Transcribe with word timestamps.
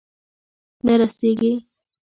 نه 0.85 0.93
رسیږې 0.99 1.53